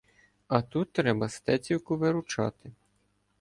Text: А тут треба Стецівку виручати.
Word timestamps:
А 0.47 0.61
тут 0.61 0.91
треба 0.91 1.29
Стецівку 1.29 1.97
виручати. 1.97 2.71